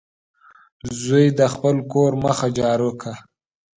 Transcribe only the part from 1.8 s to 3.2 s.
کور مخه جارو کړه.